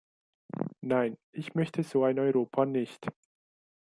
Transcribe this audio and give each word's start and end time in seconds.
Nein, 0.83 1.15
ich 1.31 1.53
möchte 1.53 1.83
so 1.83 2.03
ein 2.05 2.17
Europa 2.17 2.65
nicht. 2.65 3.05